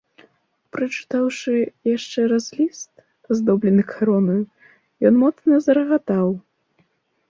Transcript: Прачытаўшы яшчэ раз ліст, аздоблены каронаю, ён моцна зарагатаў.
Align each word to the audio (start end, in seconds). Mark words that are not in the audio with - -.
Прачытаўшы 0.75 1.53
яшчэ 1.97 2.19
раз 2.33 2.45
ліст, 2.61 2.89
аздоблены 3.29 3.83
каронаю, 3.95 4.43
ён 5.11 5.25
моцна 5.25 5.65
зарагатаў. 5.71 6.27